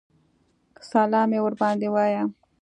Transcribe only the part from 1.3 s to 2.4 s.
یې ورباندې وایه.